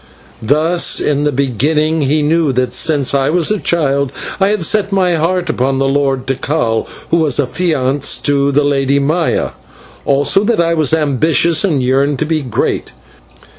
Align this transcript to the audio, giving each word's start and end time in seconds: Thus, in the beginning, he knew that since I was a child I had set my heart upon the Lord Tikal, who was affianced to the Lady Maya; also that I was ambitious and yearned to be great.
Thus, 0.41 0.99
in 0.99 1.25
the 1.25 1.31
beginning, 1.31 2.01
he 2.01 2.23
knew 2.23 2.51
that 2.53 2.73
since 2.73 3.13
I 3.13 3.29
was 3.29 3.51
a 3.51 3.59
child 3.59 4.11
I 4.39 4.47
had 4.47 4.63
set 4.65 4.91
my 4.91 5.13
heart 5.13 5.47
upon 5.47 5.77
the 5.77 5.87
Lord 5.87 6.25
Tikal, 6.25 6.87
who 7.11 7.17
was 7.17 7.39
affianced 7.39 8.25
to 8.25 8.51
the 8.51 8.63
Lady 8.63 8.97
Maya; 8.97 9.49
also 10.03 10.43
that 10.43 10.59
I 10.59 10.73
was 10.73 10.91
ambitious 10.91 11.63
and 11.63 11.83
yearned 11.83 12.17
to 12.17 12.25
be 12.25 12.41
great. 12.41 12.93